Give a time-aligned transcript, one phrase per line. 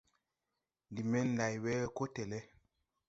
[0.89, 2.39] Ndi men nday wee ko télé.